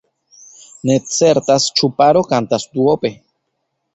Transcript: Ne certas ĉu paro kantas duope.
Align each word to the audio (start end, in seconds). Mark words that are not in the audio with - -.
Ne 0.89 0.95
certas 1.17 1.67
ĉu 1.81 1.91
paro 2.01 2.25
kantas 2.31 2.65
duope. 2.79 3.15